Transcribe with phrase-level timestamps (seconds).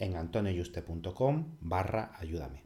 [0.00, 2.64] en antonioyuste.com barra ayúdame.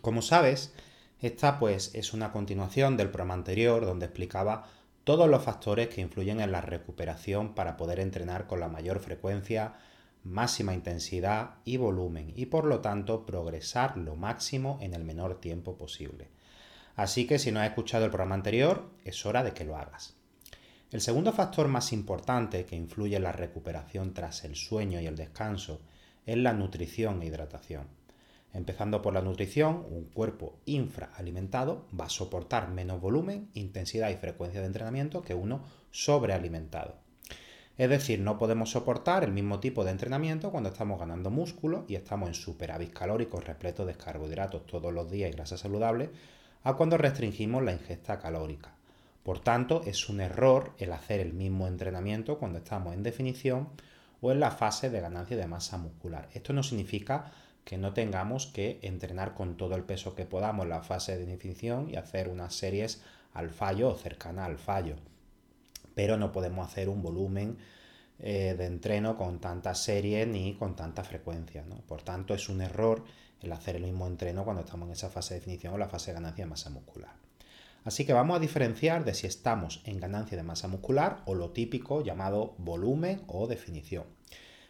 [0.00, 0.74] Como sabes,
[1.20, 4.66] esta pues es una continuación del programa anterior donde explicaba
[5.04, 9.74] todos los factores que influyen en la recuperación para poder entrenar con la mayor frecuencia,
[10.24, 15.76] máxima intensidad y volumen y por lo tanto progresar lo máximo en el menor tiempo
[15.76, 16.28] posible.
[16.94, 20.14] Así que si no has escuchado el programa anterior, es hora de que lo hagas.
[20.90, 25.16] El segundo factor más importante que influye en la recuperación tras el sueño y el
[25.16, 25.80] descanso
[26.26, 27.86] es la nutrición e hidratación.
[28.54, 34.60] Empezando por la nutrición, un cuerpo infraalimentado va a soportar menos volumen, intensidad y frecuencia
[34.60, 36.96] de entrenamiento que uno sobrealimentado.
[37.78, 41.94] Es decir, no podemos soportar el mismo tipo de entrenamiento cuando estamos ganando músculo y
[41.94, 46.10] estamos en superávit calórico repleto de carbohidratos todos los días y grasas saludables,
[46.64, 48.74] a cuando restringimos la ingesta calórica.
[49.22, 53.68] Por tanto, es un error el hacer el mismo entrenamiento cuando estamos en definición
[54.22, 56.28] o en la fase de ganancia de masa muscular.
[56.32, 57.32] Esto no significa
[57.64, 61.90] que no tengamos que entrenar con todo el peso que podamos la fase de definición
[61.90, 63.02] y hacer unas series
[63.34, 64.96] al fallo o cercana al fallo.
[65.94, 67.58] Pero no podemos hacer un volumen
[68.20, 71.64] eh, de entreno con tantas series ni con tanta frecuencia.
[71.86, 73.04] Por tanto, es un error
[73.40, 76.12] el hacer el mismo entreno cuando estamos en esa fase de definición o la fase
[76.12, 77.12] de ganancia de masa muscular.
[77.84, 81.50] Así que vamos a diferenciar de si estamos en ganancia de masa muscular o lo
[81.50, 84.04] típico llamado volumen o definición.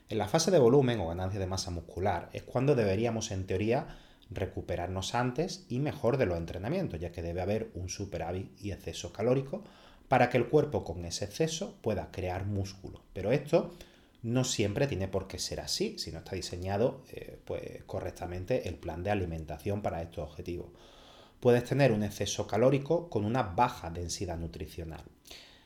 [0.09, 3.87] En la fase de volumen o ganancia de masa muscular es cuando deberíamos en teoría
[4.31, 9.12] recuperarnos antes y mejor de los entrenamientos, ya que debe haber un superávit y exceso
[9.12, 9.62] calórico
[10.09, 13.03] para que el cuerpo con ese exceso pueda crear músculo.
[13.12, 13.75] Pero esto
[14.23, 18.77] no siempre tiene por qué ser así, si no está diseñado eh, pues, correctamente el
[18.77, 20.69] plan de alimentación para estos objetivos
[21.42, 25.03] puedes tener un exceso calórico con una baja densidad nutricional.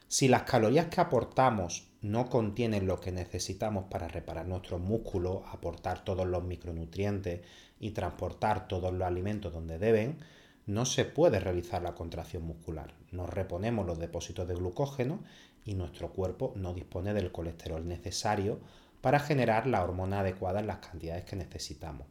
[0.08, 6.02] Si las calorías que aportamos no contienen lo que necesitamos para reparar nuestros músculos, aportar
[6.02, 7.42] todos los micronutrientes
[7.78, 10.16] y transportar todos los alimentos donde deben,
[10.64, 12.94] no se puede realizar la contracción muscular.
[13.12, 15.24] Nos reponemos los depósitos de glucógeno
[15.62, 18.60] y nuestro cuerpo no dispone del colesterol necesario
[19.02, 22.06] para generar la hormona adecuada en las cantidades que necesitamos.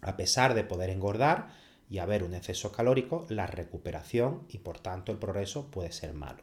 [0.00, 1.61] A pesar de poder engordar,
[1.92, 6.42] y haber un exceso calórico, la recuperación y por tanto el progreso puede ser malo.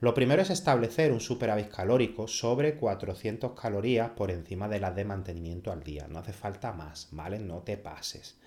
[0.00, 5.04] Lo primero es establecer un superávit calórico sobre 400 calorías por encima de las de
[5.04, 6.08] mantenimiento al día.
[6.08, 7.38] No hace falta más, ¿vale?
[7.38, 8.38] No te pases.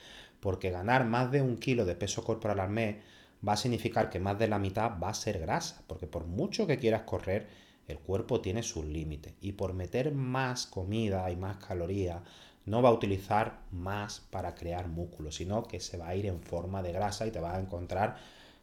[0.41, 2.97] Porque ganar más de un kilo de peso corporal al mes
[3.47, 5.83] va a significar que más de la mitad va a ser grasa.
[5.87, 7.47] Porque por mucho que quieras correr,
[7.87, 9.35] el cuerpo tiene sus límites.
[9.39, 12.23] Y por meter más comida y más calorías,
[12.65, 16.41] no va a utilizar más para crear músculo, sino que se va a ir en
[16.41, 18.17] forma de grasa y te vas a encontrar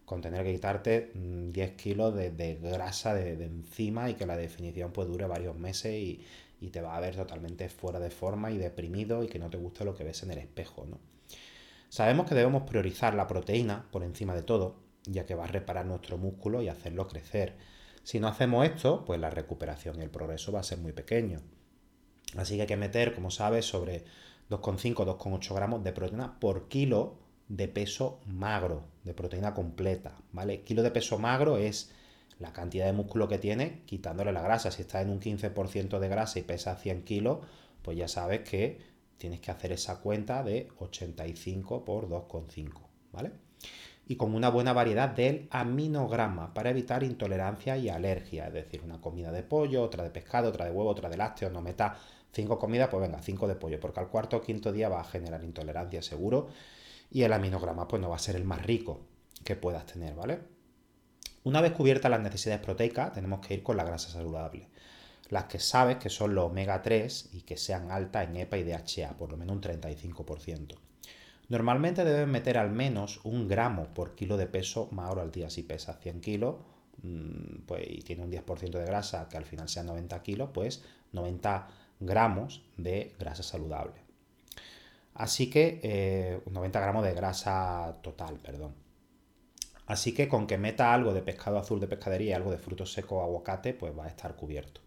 [0.06, 4.92] con tener que quitarte 10 mm, kilos de, grasa de, encima y que la definición
[4.92, 6.24] pues dure varios meses y,
[6.70, 9.84] te va a ver totalmente fuera de forma y deprimido y que no te guste
[9.84, 10.98] lo que ves en el espejo, ¿no?
[11.88, 14.74] Sabemos que debemos priorizar la proteína por encima de todo,
[15.04, 17.54] ya que va a reparar nuestro músculo y hacerlo crecer.
[18.02, 21.40] Si no hacemos esto, pues la recuperación y el progreso va a ser muy pequeño.
[22.36, 24.04] Así que hay que meter, como sabes, sobre
[24.50, 27.14] 2,5 2,8 gramos de proteína por kilo
[27.48, 30.62] de peso magro, de proteína completa, ¿vale?
[30.62, 31.92] Kilo de peso magro es
[32.38, 34.70] la cantidad de músculo que tiene quitándole la grasa.
[34.70, 37.38] Si está en un 15% de grasa y pesa 100 kilos,
[37.82, 38.80] pues ya sabes que
[39.16, 42.72] tienes que hacer esa cuenta de 85 por 2,5,
[43.12, 43.32] ¿vale?
[44.08, 49.00] Y con una buena variedad del aminograma para evitar intolerancia y alergia, es decir, una
[49.00, 51.96] comida de pollo, otra de pescado, otra de huevo, otra de lácteos, no meta
[52.36, 55.04] cinco comidas, pues venga, cinco de pollo, porque al cuarto o quinto día va a
[55.04, 56.48] generar intolerancia seguro
[57.10, 59.00] y el aminograma pues no va a ser el más rico
[59.44, 60.40] que puedas tener, ¿vale?
[61.44, 64.68] Una vez cubiertas las necesidades proteicas, tenemos que ir con la grasa saludable
[65.28, 68.64] las que sabes que son los omega 3 y que sean altas en EPA y
[68.64, 70.76] DHA, por lo menos un 35%.
[71.48, 75.48] Normalmente debes meter al menos un gramo por kilo de peso más al día.
[75.50, 76.56] Si pesas 100 kilos
[77.02, 80.82] mm, pues, y tiene un 10% de grasa, que al final sea 90 kilos, pues
[81.12, 81.68] 90
[82.00, 83.94] gramos de grasa saludable.
[85.14, 88.74] Así que 90 eh, gramos de grasa total, perdón.
[89.86, 92.92] Así que con que meta algo de pescado azul de pescadería y algo de frutos
[92.92, 94.80] secos aguacate, pues va a estar cubierto.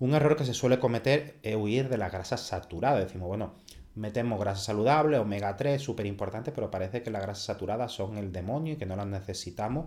[0.00, 3.04] Un error que se suele cometer es huir de las grasas saturadas.
[3.04, 3.54] Decimos, bueno,
[3.94, 8.32] metemos grasa saludable, omega 3, súper importante, pero parece que las grasas saturadas son el
[8.32, 9.86] demonio y que no las necesitamos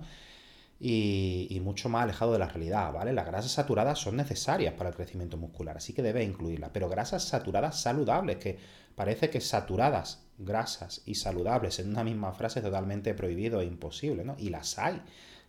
[0.83, 3.13] y, mucho más alejado de la realidad, ¿vale?
[3.13, 7.23] Las grasas saturadas son necesarias para el crecimiento muscular, así que debes incluirlas, pero grasas
[7.23, 8.57] saturadas saludables, que
[8.95, 14.23] parece que saturadas, grasas y saludables en una misma frase es totalmente prohibido e imposible,
[14.23, 14.35] ¿no?
[14.39, 15.03] Y las hay,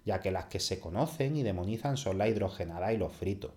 [0.04, 3.52] ya que las que se conocen y demonizan son la hidrogenada y los fritos.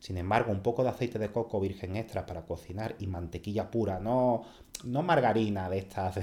[0.00, 4.00] Sin embargo, un poco de aceite de coco virgen extra para cocinar y mantequilla pura,
[4.00, 4.44] no,
[4.84, 6.18] no margarina de estas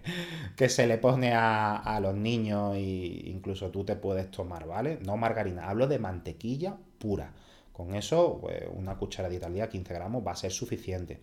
[0.56, 2.80] que se le pone a, los niños e
[3.26, 4.98] incluso tú te puedes tomar, ¿vale?
[5.04, 7.34] No margarina, hablo de mantequilla pura.
[7.72, 11.20] Con eso, pues, una cucharadita al día, 15 gramos, va a ser suficiente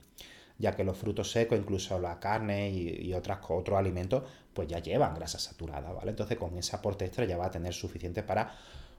[0.57, 4.23] ya que los frutos secos, incluso la carne y, otras, otros alimentos,
[4.53, 6.11] pues ya llevan grasa saturada, ¿vale?
[6.11, 8.55] Entonces con ese aporte extra ya va a tener suficiente para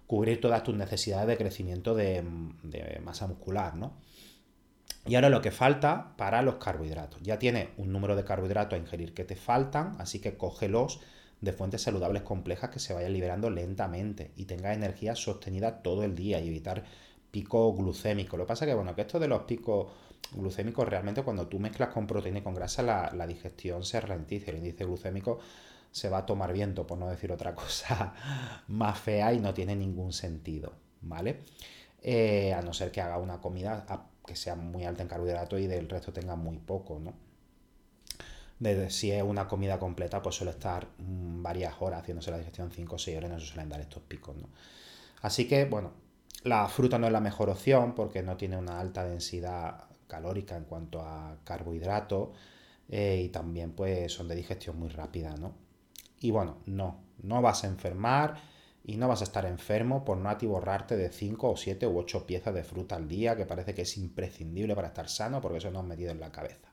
[0.07, 2.23] cubrir todas tus necesidades de crecimiento de,
[3.03, 3.95] masa muscular, ¿no?
[5.07, 7.23] Y ahora lo que falta para los carbohidratos.
[7.23, 11.01] Ya tienes un número de carbohidratos a ingerir que te faltan, así que cógelos
[11.41, 16.17] de fuentes saludables complejas que se vayan liberando lentamente y tengas energía sostenida todo el
[16.17, 16.85] día y evitar
[17.31, 18.37] pico glucémico.
[18.37, 19.93] Lo que pasa es que, bueno, que esto de los picos
[20.33, 24.51] glucémicos realmente cuando tú mezclas con proteína y con grasa la, la digestión se ralentiza.
[24.51, 25.39] El índice glucémico
[25.97, 28.13] se va a tomar viento, por no decir otra cosa
[28.69, 31.41] más fea y no tiene ningún sentido, ¿vale?
[32.03, 33.87] Eh, a no ser que haga una comida
[34.27, 37.15] que sea muy alta en carbohidratos y del resto tenga muy poco, ¿no?
[38.91, 42.95] si es una comida completa, pues suele estar mm, varias horas haciéndose la digestión, 5
[42.95, 44.49] o 6 horas, no se suelen dar estos picos, ¿no?
[45.23, 45.93] Así que, bueno,
[46.43, 50.65] la fruta no es la mejor opción porque no tiene una alta densidad calórica en
[50.65, 52.31] cuanto a carbohidratos
[52.89, 55.66] eh, y también pues son de digestión muy rápida, ¿no?
[56.21, 58.37] Y bueno, no, no vas a enfermar
[58.85, 62.27] y no vas a estar enfermo por no atiborrarte de 5 o 7 u 8
[62.27, 65.71] piezas de fruta al día, que parece que es imprescindible para estar sano, porque eso
[65.71, 66.69] no has metido en la cabeza.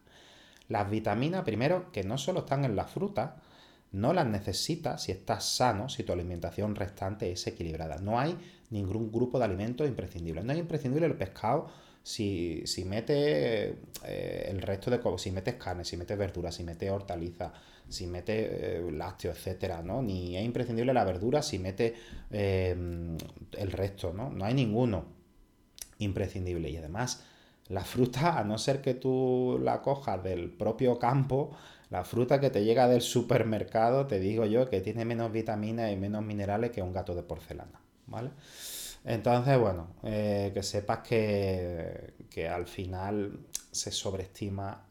[0.69, 3.37] Las vitaminas, primero, que no solo están en la fruta,
[3.91, 7.97] no las necesitas si estás sano, si tu alimentación restante es equilibrada.
[7.97, 8.37] No hay
[8.69, 10.45] ningún grupo de alimentos imprescindibles.
[10.45, 11.69] No es imprescindible el pescado
[12.03, 16.91] si, si metes eh, el resto de si metes carne, si metes verduras, si metes
[16.91, 17.53] hortalizas,
[17.87, 20.01] si mete eh, lácteos, etcétera, ¿no?
[20.01, 21.95] Ni es imprescindible la verdura si mete
[22.29, 22.75] eh,
[23.57, 24.29] el resto, ¿no?
[24.29, 25.05] No hay ninguno
[25.99, 26.69] imprescindible.
[26.69, 27.23] Y además,
[27.69, 31.55] la fruta, a no ser que tú la cojas del propio campo,
[31.89, 35.95] la fruta que te llega del supermercado, te digo yo que tiene menos vitaminas y
[35.95, 38.31] menos minerales que un gato de porcelana, ¿vale?
[39.05, 43.39] Entonces, bueno, eh, que sepas que, que al final
[43.71, 44.85] se sobreestima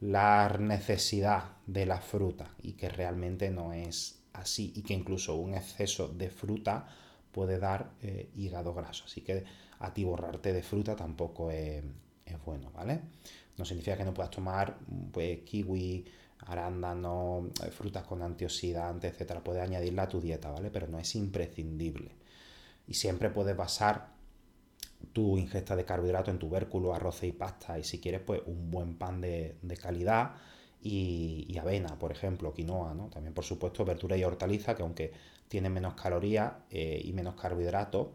[0.00, 5.54] la necesidad de la fruta y que realmente no es así y que incluso un
[5.54, 6.86] exceso de fruta
[7.32, 9.04] puede dar eh, hígado graso.
[9.06, 9.44] Así que
[9.78, 11.82] atiborrarte de fruta tampoco es,
[12.44, 13.00] bueno, ¿vale?
[13.56, 14.78] No significa que no puedas tomar
[15.12, 16.04] pues, kiwi,
[16.46, 19.42] arándano, eh, frutas con antioxidantes, etcétera.
[19.42, 20.70] Puedes añadirla a tu dieta, ¿vale?
[20.70, 22.10] Pero no es imprescindible.
[22.86, 24.16] Y siempre puedes basar
[25.12, 28.96] tu ingesta de carbohidratos en tubérculo, arroz y pasta y si quieres pues un buen
[28.96, 30.34] pan de, calidad
[30.82, 33.08] y, avena, por ejemplo, quinoa, ¿no?
[33.08, 35.12] También por supuesto verdura y hortaliza que aunque
[35.48, 38.08] tienen menos calorías eh, y menos carbohidratos,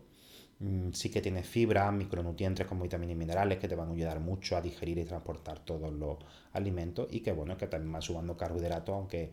[0.59, 4.19] mm, sí que tiene fibra, micronutrientes como vitaminas y minerales que te van a ayudar
[4.19, 6.17] mucho a digerir y transportar todos los
[6.53, 9.31] alimentos y que bueno, que también van sumando carbohidratos aunque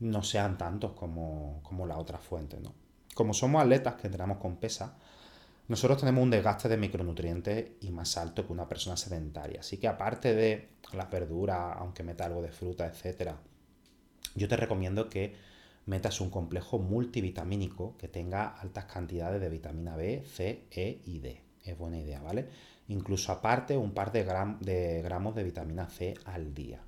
[0.00, 2.87] no sean tantos como, como la otra fuente, ¿no?
[3.18, 4.94] Como somos atletas que entrenamos con pesa,
[5.66, 9.58] nosotros tenemos un desgaste de micronutrientes y más alto que una persona sedentaria.
[9.58, 13.32] Así que aparte de las verduras, aunque meta algo de fruta, etc.,
[14.36, 15.34] yo te recomiendo que
[15.86, 21.42] metas un complejo multivitamínico que tenga altas cantidades de vitamina B, C, E y D.
[21.64, 22.46] Es buena idea, ¿vale?
[22.86, 24.22] incluso aparte un par de,
[24.60, 26.78] de gramos de vitamina C al día.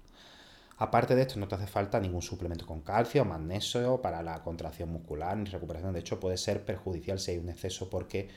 [0.81, 4.91] Aparte de esto, no te hace falta ningún suplemento con calcio, magnesio para la contracción
[4.91, 5.93] muscular ni recuperación.
[5.93, 8.31] De hecho, puede ser perjudicial si hay un exceso porque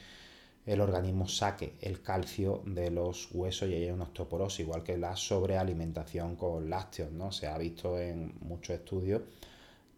[0.65, 5.15] el organismo saque el calcio de los huesos y hay una osteoporosis, igual que la
[5.15, 7.31] sobrealimentación con lácteos, ¿no?
[7.31, 9.21] Se ha visto en muchos estudios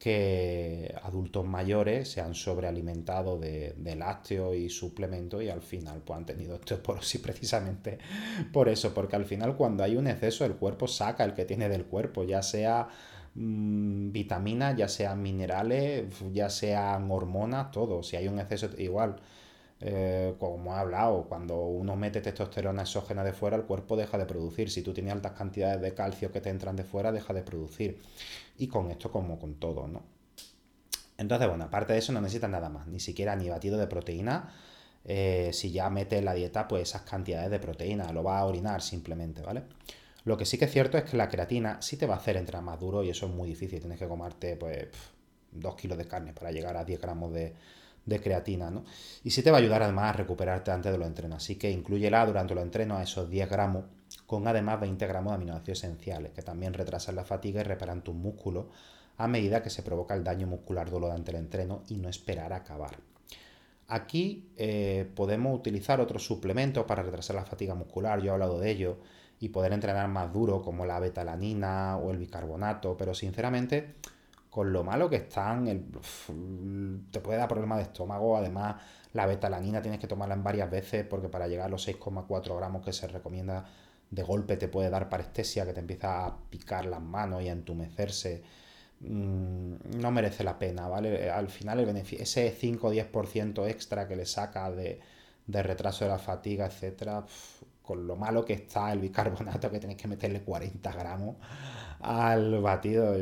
[0.06, 6.28] que adultos mayores se han sobrealimentado de, lácteos y suplementos y al final pues, han
[6.28, 7.98] tenido osteoporosis precisamente
[8.54, 11.70] por eso, porque al final cuando hay un exceso el cuerpo saca el que tiene
[11.70, 12.88] del cuerpo, ya sea
[13.34, 18.04] mm, vitaminas, ya sean minerales, ya sean hormonas, todo.
[18.04, 19.16] Si hay un exceso igual
[19.82, 24.26] eh, como he hablado, cuando uno mete testosterona exógena de fuera, el cuerpo deja de
[24.26, 24.70] producir.
[24.70, 28.02] Si tú tienes altas cantidades de calcio que te entran de fuera, deja de producir.
[28.58, 30.04] Y con esto como con todo, ¿no?
[31.18, 34.54] Entonces, bueno, aparte de eso no necesitas nada más, ni siquiera ni batido de proteína.
[35.06, 38.46] Eh, si ya metes en la dieta, pues esas cantidades de proteína, lo va a
[38.46, 39.64] orinar simplemente, ¿vale?
[40.24, 42.38] Lo que sí que es cierto es que la creatina sí te va a hacer
[42.38, 43.80] entrar más duro y eso es muy difícil.
[43.80, 44.88] Tienes que comerte, pues,
[45.52, 47.54] 2 kilos de carne para llegar a 10 gramos de,
[48.06, 48.84] de creatina, ¿no?
[49.24, 51.38] Y sí te va a ayudar además a recuperarte antes de los entrenos.
[51.38, 53.86] Así que incluyela durante los entrenos a esos 10 gramos,
[54.26, 58.16] con además 20 gramos de aminoácidos esenciales, que también retrasan la fatiga y reparan tus
[58.16, 58.66] músculos
[59.18, 62.58] a medida que se provoca el daño muscular durante el entreno y no esperar a
[62.58, 62.98] acabar.
[63.88, 68.72] Aquí eh, podemos utilizar otros suplementos para retrasar la fatiga muscular, yo he hablado de
[68.72, 68.98] ello,
[69.40, 73.96] y poder entrenar más duro como la betalanina o el bicarbonato, pero sinceramente
[74.56, 75.66] con lo malo que están,
[77.12, 78.82] te puede dar problemas de estómago, además
[79.12, 82.82] la betalanina tienes que tomarla en varias veces porque para llegar a los 6,4 gramos
[82.82, 83.66] que se recomienda
[84.10, 87.52] de golpe te puede dar parestesia, que te empieza a picar las manos y a
[87.52, 88.44] entumecerse.
[89.02, 91.30] Mm, no merece la pena, ¿vale?
[91.30, 95.02] Al final el beneficio, ese 5 o 10% extra que le saca de,
[95.48, 97.26] retraso de la fatiga, etcétera,
[97.86, 101.36] con lo malo que está el bicarbonato que tenéis que meterle 40 gramos
[102.02, 103.16] al batido.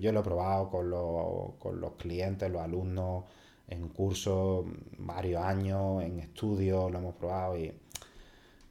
[0.00, 3.24] Yo lo he probado con, los clientes, los alumnos,
[3.68, 4.64] en cursos,
[4.98, 7.72] varios años, en estudios, lo hemos probado y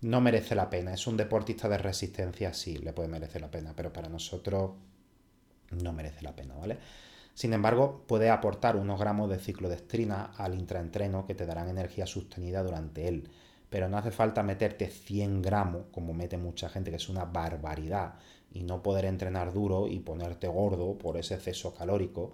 [0.01, 0.93] no merece la pena.
[0.93, 4.71] Es un deportista de resistencia, sí, le puede merecer la pena, pero para nosotros
[5.71, 6.77] no merece la pena, ¿vale?
[7.33, 12.63] Sin embargo, puede aportar unos gramos de ciclodestrina al intraentreno que te darán energía sostenida
[12.63, 13.29] durante él.
[13.69, 18.15] Pero no hace falta meterte 100 gramos, como mete mucha gente, que es una barbaridad
[18.51, 22.31] y no poder entrenar duro y ponerte gordo por ese exceso calórico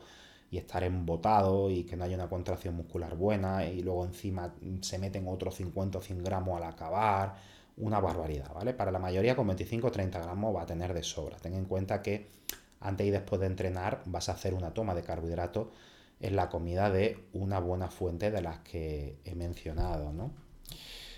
[0.52, 5.00] y estar embotado y que no haya una contracción muscular buena y luego encima se
[5.00, 7.36] meten otros 50 o 100 gramos al acabar,
[7.78, 8.76] una barbaridad, ¿vale?
[8.76, 11.38] Para la mayoría con 25 o 30 gramos va a tener de sobra.
[11.38, 12.30] Ten en cuenta que
[12.80, 15.70] antes y después de entrenar vas a hacer una toma de carbohidratos
[16.20, 20.32] en la comida de una buena fuente de las que he mencionado, ¿no?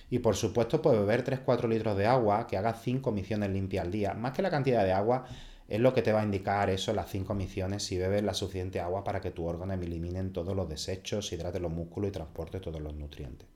[0.09, 3.91] Y por supuesto, pues beber 3-4 litros de agua, que haga 5 misiones limpias al
[3.91, 4.13] día.
[4.13, 5.25] Más que la cantidad de agua,
[5.67, 8.79] es lo que te va a indicar eso, las 5 misiones, si bebes la suficiente
[8.79, 12.81] agua para que tu órgano eliminen todos los desechos, hidrate los músculos y transporte todos
[12.81, 13.47] los nutrientes.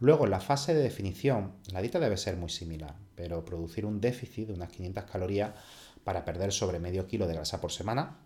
[0.00, 4.00] Luego, en la fase de definición, la dieta debe ser muy similar, pero producir un
[4.00, 5.52] déficit de unas 500 calorías
[6.02, 8.18] para perder sobre medio kilo de grasa por semana.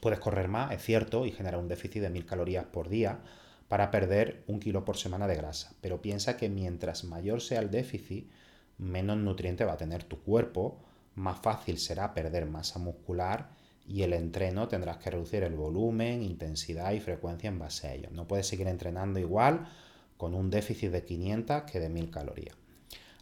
[0.00, 3.18] Puedes correr más, es cierto, y generar un déficit de 1000 calorías por día,
[3.68, 5.72] para perder un kilo por semana de grasa.
[5.80, 8.30] Pero piensa que mientras mayor sea el déficit,
[8.78, 10.80] menos nutriente va a tener tu cuerpo,
[11.14, 13.50] más fácil será perder masa muscular
[13.86, 18.08] y el entreno tendrás que reducir el volumen, intensidad y frecuencia en base a ello.
[18.12, 19.68] No puedes seguir entrenando igual
[20.16, 22.56] con un déficit de 500 que de 1000 calorías.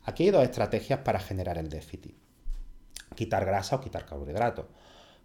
[0.05, 2.15] Aquí hay dos estrategias para generar el déficit.
[3.15, 4.67] Quitar grasa o quitar carbohidratos.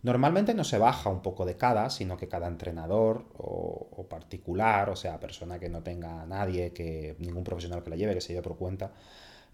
[0.03, 4.95] Normalmente no se baja un poco de cada, sino que cada entrenador o, particular, o
[4.95, 8.43] sea, persona que no tenga nadie, que ningún profesional que la lleve, que se lleve
[8.43, 8.91] por cuenta,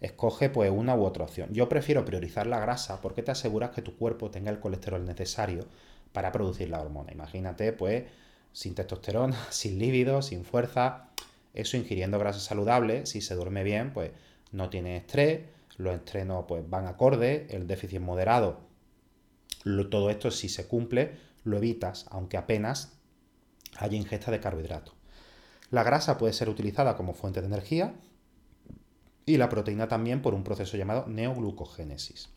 [0.02, 1.50] escoge pues una u otra opción.
[1.54, 5.66] Yo prefiero priorizar la grasa porque te aseguras que tu cuerpo tenga el colesterol necesario
[6.12, 7.12] para producir la hormona.
[7.14, 8.04] Imagínate, pues,
[8.52, 11.08] sin testosterona, sin líbido, sin fuerza,
[11.54, 14.12] eso ingiriendo grasa saludable, si se duerme bien, pues
[14.52, 15.42] no tiene estrés,
[15.78, 18.73] los entrenos pues van acorde, el déficit moderado
[19.90, 22.94] todo esto, si se cumple, lo evitas, aunque apenas
[23.78, 24.94] haya ingesta de carbohidratos.
[25.72, 27.96] La grasa puede ser utilizada como fuente de energía
[29.26, 32.30] y la proteína también por un proceso llamado neoglucogénesis.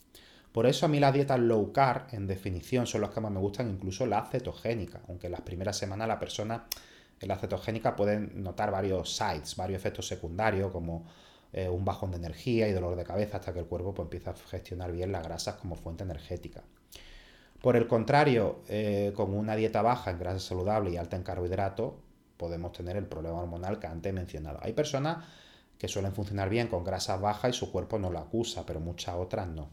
[0.52, 3.40] Por eso a mí las dietas low carb, en definición, son las que más me
[3.40, 6.64] gustan, incluso la cetogénica, aunque en las primeras semanas la persona
[7.20, 11.06] en la cetogénica puede notar varios sites, varios efectos secundarios, como
[11.52, 14.30] eh, un bajón de energía y dolor de cabeza, hasta que el cuerpo pues, empieza
[14.30, 16.64] a gestionar bien las grasas como fuente energética.
[17.66, 21.94] Por el contrario, eh, con una dieta baja en grasa saludable y alta en carbohidratos,
[22.36, 24.60] podemos tener el problema hormonal que antes he mencionado.
[24.62, 25.26] Hay personas
[25.76, 29.16] que suelen funcionar bien con grasas bajas y su cuerpo no lo acusa, pero muchas
[29.16, 29.68] otras no.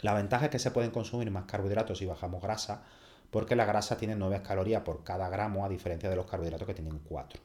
[0.00, 2.84] La ventaja es que se pueden consumir más carbohidratos si bajamos grasa,
[3.30, 6.72] porque la grasa tiene 9 calorías por cada gramo, a diferencia de los carbohidratos que
[6.72, 7.38] tienen 4.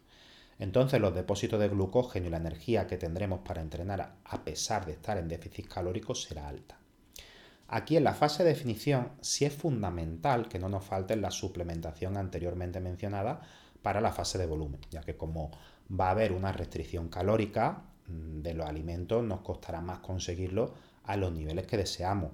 [0.59, 4.93] Entonces los depósitos de glucógeno y la energía que tendremos para entrenar a pesar de
[4.93, 6.79] estar en déficit calórico será alta.
[7.71, 12.17] Aquí en la fase de definición sí es fundamental que no nos falte la suplementación
[12.17, 13.41] anteriormente mencionada
[13.83, 15.51] para la fase de volumen, ya que como
[15.89, 20.73] va a haber una restricción calórica mm, de los alimentos, nos costará más conseguirlo
[21.03, 22.31] a los niveles que deseamos.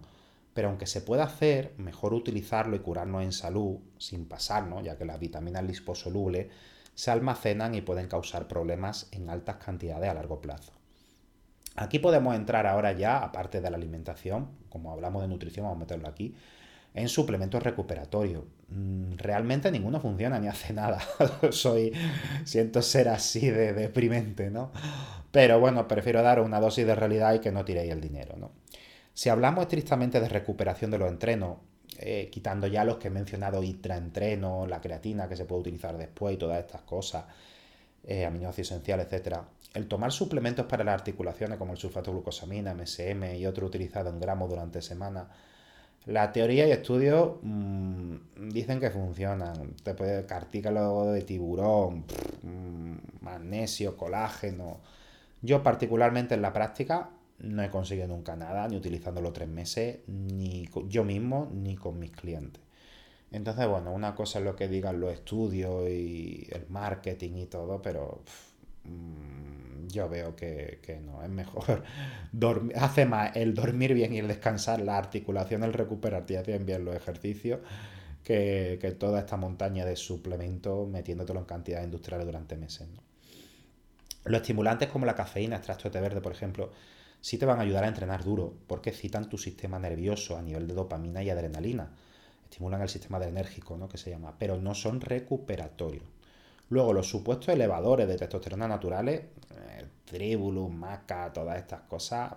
[0.54, 5.04] Pero aunque se pueda hacer, mejor utilizarlo y curarnos en salud sin pasarnos, ya que
[5.04, 6.48] las vitaminas liposolubles
[6.94, 10.72] se almacenan y pueden causar problemas en altas cantidades a largo plazo.
[11.76, 15.80] Aquí podemos entrar ahora ya, aparte de la alimentación, como hablamos de nutrición, vamos a
[15.80, 16.36] meterlo aquí,
[16.94, 18.44] en suplementos recuperatorios.
[18.68, 21.00] Mm, realmente ninguno funciona ni hace nada.
[21.52, 21.94] Soy,
[22.44, 24.74] siento ser así de deprimente, ¿no?
[25.32, 28.52] Pero bueno, prefiero dar una dosis de realidad y que no tiréis el dinero, ¿no?
[29.14, 31.60] Si hablamos estrictamente de recuperación de los entrenos,
[32.00, 36.36] eh, quitando ya los que he mencionado, intraentreno, la creatina que se puede utilizar después
[36.36, 37.24] y todas estas cosas,
[38.08, 39.44] eh, aminoácidos esenciales, etcétera,
[39.74, 44.20] el tomar suplementos para las articulaciones como el sulfato glucosamina, MSM y otro utilizado en
[44.20, 45.28] gramos durante semana,
[46.06, 48.16] la teoría y estudios mm,
[48.50, 49.74] dicen que funcionan.
[49.84, 52.06] Te puede cartílago de tiburón,
[52.44, 54.82] mm, magnesio, colágeno.
[55.42, 57.10] Yo particularmente en la práctica
[57.40, 62.12] no he conseguido nunca nada, ni utilizándolo tres meses, ni yo mismo, ni con mis
[62.12, 62.62] clientes.
[63.32, 67.82] Entonces, bueno, una cosa es lo que digan los estudios y el marketing y todo,
[67.82, 68.22] pero
[68.84, 71.84] mm, yo veo que, no, es mejor
[72.32, 76.86] dormir, hace más el dormir bien y el descansar, la articulación, el recuperar, hacen bien
[76.86, 77.60] los ejercicios,
[78.24, 82.88] que, toda esta montaña de suplementos metiéndotelo en cantidades industriales durante meses.
[84.24, 86.72] Los estimulantes como la cafeína, extracto de té verde, por ejemplo,
[87.22, 90.68] sí te van a ayudar a entrenar duro, porque citan tu sistema nervioso a nivel
[90.68, 91.92] de dopamina y adrenalina
[92.56, 93.90] estimulan el sistema adrenérgico, ¿no?
[93.90, 96.06] que se llama, pero no son recuperatorios.
[96.70, 102.32] Luego, los supuestos elevadores de testosterona naturales, eh, tribulus, maca, todas estas cosas,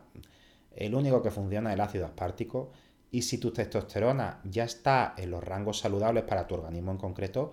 [0.75, 2.73] el único que funciona es el ácido aspartico.
[3.12, 7.53] Y si tu testosterona ya está en los rangos saludables para tu organismo en concreto,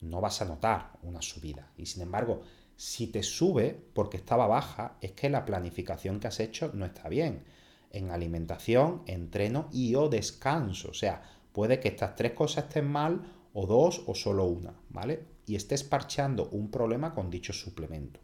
[0.00, 1.68] no vas a notar una subida.
[1.76, 2.40] Y sin embargo,
[2.76, 7.10] si te sube porque estaba baja, es que la planificación que has hecho no está
[7.10, 7.44] bien.
[7.90, 10.88] En alimentación, entreno y o descanso.
[10.90, 13.22] O sea, Puede que estas tres cosas estén mal,
[13.54, 15.24] o dos, o solo una, ¿vale?
[15.46, 18.20] Y estés parcheando un problema con dicho suplemento.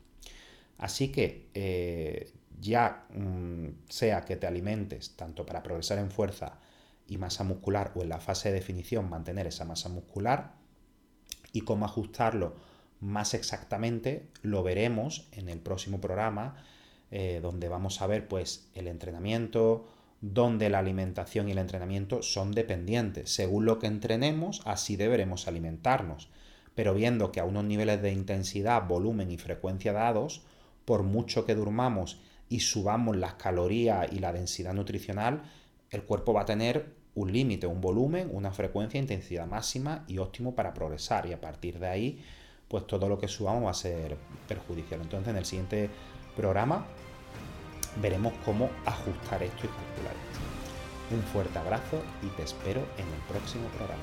[0.77, 6.59] Así que eh, ya mm, sea que te alimentes tanto para progresar en fuerza
[7.09, 10.53] y masa muscular o en la fase de definición mantener esa masa muscular
[11.55, 12.57] y cómo ajustarlo
[13.01, 16.63] más exactamente lo veremos en el próximo programa
[17.11, 19.89] eh, donde vamos a ver pues el entrenamiento,
[20.23, 23.35] donde la alimentación y el entrenamiento son dependientes.
[23.35, 26.31] Según lo que entrenemos, así deberemos alimentarnos.
[26.77, 30.43] Pero viendo que a unos niveles de intensidad, volumen y frecuencia dados,
[30.85, 35.43] por mucho que durmamos y subamos las calorías y la densidad nutricional,
[35.91, 40.55] el cuerpo va a tener un límite, un volumen, una frecuencia, intensidad máxima y óptimo
[40.55, 41.27] para progresar.
[41.27, 42.25] Y a partir de ahí,
[42.69, 45.01] pues todo lo que subamos va a ser perjudicial.
[45.01, 45.91] Entonces, en el siguiente
[46.37, 46.87] programa
[47.97, 51.15] veremos cómo ajustar esto y calcular esto.
[51.15, 54.03] Un fuerte abrazo y te espero en el próximo programa.